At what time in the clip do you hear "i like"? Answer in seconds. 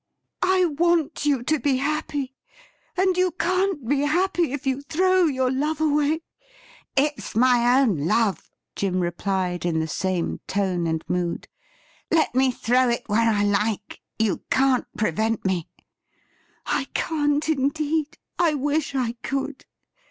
13.29-14.01